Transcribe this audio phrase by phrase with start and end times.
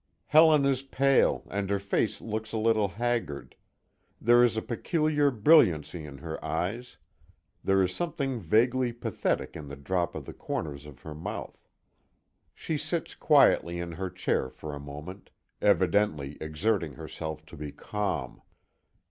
[0.25, 3.55] Helen is pale, and her face looks a little haggard;
[4.19, 6.97] there is a peculiar brilliancy in her eyes;
[7.63, 11.67] there is something vaguely pathetic in the droop of the corners of her mouth.
[12.55, 15.29] She sits quietly in her chair for a moment,
[15.61, 18.41] evidently exerting herself to be calm.